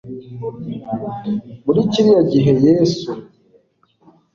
[1.65, 3.09] muri kiriya gihe yesu